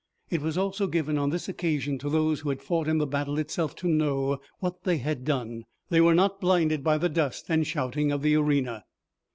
[0.31, 3.37] It was also given on this occasion to those who had fought in the battle
[3.37, 5.63] itself to know what they had done.
[5.89, 8.85] They were not blinded by the dust and shouting of the arena.